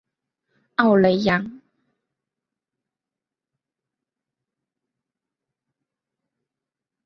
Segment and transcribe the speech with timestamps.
[0.77, 1.61] 奥雷扬。